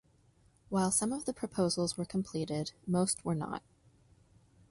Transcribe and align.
While 0.69 0.89
some 0.91 1.11
of 1.13 1.25
the 1.25 1.33
proposals 1.33 1.95
were 1.95 2.05
completed, 2.05 2.71
most 2.87 3.23
were 3.23 3.35
not. 3.35 3.61